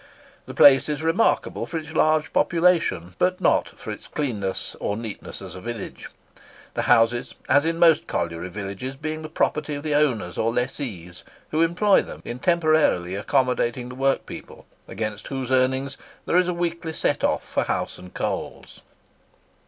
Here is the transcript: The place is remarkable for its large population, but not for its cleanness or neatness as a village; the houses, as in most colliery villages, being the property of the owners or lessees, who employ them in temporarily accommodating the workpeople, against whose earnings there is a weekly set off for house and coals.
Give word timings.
The 0.47 0.55
place 0.55 0.89
is 0.89 1.03
remarkable 1.03 1.67
for 1.67 1.77
its 1.77 1.93
large 1.93 2.33
population, 2.33 3.13
but 3.19 3.39
not 3.39 3.69
for 3.79 3.91
its 3.91 4.07
cleanness 4.07 4.75
or 4.79 4.97
neatness 4.97 5.43
as 5.43 5.53
a 5.53 5.61
village; 5.61 6.09
the 6.73 6.81
houses, 6.89 7.35
as 7.47 7.65
in 7.65 7.77
most 7.77 8.07
colliery 8.07 8.49
villages, 8.49 8.95
being 8.95 9.21
the 9.21 9.29
property 9.29 9.75
of 9.75 9.83
the 9.83 9.93
owners 9.93 10.39
or 10.39 10.51
lessees, 10.51 11.23
who 11.51 11.61
employ 11.61 12.01
them 12.01 12.23
in 12.25 12.39
temporarily 12.39 13.13
accommodating 13.13 13.89
the 13.89 13.93
workpeople, 13.95 14.65
against 14.87 15.27
whose 15.27 15.51
earnings 15.51 15.99
there 16.25 16.37
is 16.37 16.47
a 16.47 16.51
weekly 16.55 16.93
set 16.93 17.23
off 17.23 17.47
for 17.47 17.61
house 17.65 17.99
and 17.99 18.15
coals. 18.15 18.81